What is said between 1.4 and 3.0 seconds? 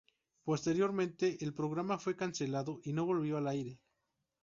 el programa fue cancelado y